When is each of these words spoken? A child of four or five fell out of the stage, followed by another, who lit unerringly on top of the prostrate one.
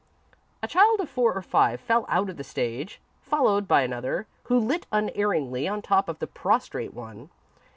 A 0.63 0.67
child 0.67 0.99
of 0.99 1.11
four 1.11 1.31
or 1.35 1.43
five 1.43 1.79
fell 1.79 2.07
out 2.09 2.27
of 2.31 2.37
the 2.37 2.43
stage, 2.43 2.99
followed 3.21 3.67
by 3.67 3.83
another, 3.83 4.25
who 4.45 4.57
lit 4.57 4.87
unerringly 4.91 5.67
on 5.67 5.83
top 5.83 6.09
of 6.09 6.17
the 6.17 6.25
prostrate 6.25 6.95
one. 6.95 7.29